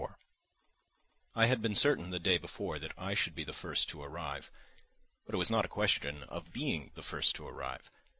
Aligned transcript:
IV 0.01 0.09
I 1.35 1.45
had 1.45 1.61
been 1.61 1.75
certain 1.75 2.09
the 2.09 2.17
day 2.17 2.39
before 2.39 2.79
that 2.79 2.91
I 2.97 3.13
should 3.13 3.35
be 3.35 3.43
the 3.43 3.53
first 3.53 3.87
to 3.89 4.01
arrive. 4.01 4.49
But 5.27 5.35
it 5.35 5.37
was 5.37 5.51
not 5.51 5.63
a 5.63 5.67
question 5.67 6.23
of 6.23 6.51
being 6.51 6.89
the 6.95 7.03
first 7.03 7.35
to 7.35 7.47
arrive. 7.47 7.91